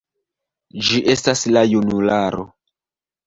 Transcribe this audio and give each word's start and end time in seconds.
Ĝi 0.87 1.01
estas 1.15 1.43
la 1.57 1.63
junularo. 1.73 2.47